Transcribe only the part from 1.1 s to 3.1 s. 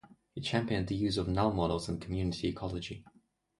of null models in community ecology.